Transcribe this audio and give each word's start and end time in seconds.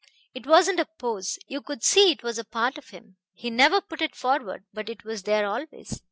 It 0.33 0.47
wasn't 0.47 0.79
a 0.79 0.85
pose; 0.97 1.37
you 1.47 1.61
could 1.61 1.83
see 1.83 2.11
it 2.11 2.23
was 2.23 2.39
a 2.39 2.43
part 2.43 2.79
of 2.79 2.89
him. 2.89 3.17
He 3.35 3.51
never 3.51 3.79
put 3.81 4.01
it 4.01 4.15
forward, 4.15 4.63
but 4.73 4.89
it 4.89 5.03
was 5.05 5.21
there 5.21 5.45
always. 5.45 5.99